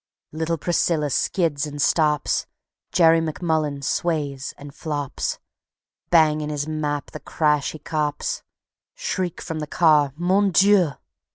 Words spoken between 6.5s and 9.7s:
map the crash he cops; Shriek from the